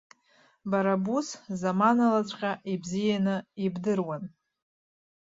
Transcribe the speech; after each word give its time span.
Бара 0.69 0.95
бус 1.03 1.27
заманалаҵәҟьа 1.59 2.51
ибзианы 2.73 3.35
ибдыруан. 3.65 4.23